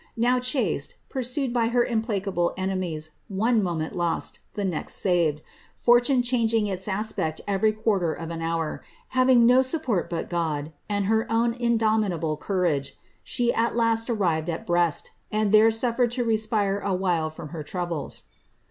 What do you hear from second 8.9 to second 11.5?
having no Mipjiort 1>ut God an«] her